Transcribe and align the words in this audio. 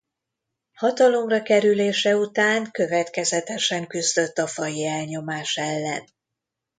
Hatalomra 0.73 1.41
kerülése 1.41 2.15
után 2.17 2.71
következetesen 2.71 3.87
küzdött 3.87 4.37
a 4.37 4.47
faji 4.47 4.85
elnyomás 4.85 5.57
ellen. 5.57 6.03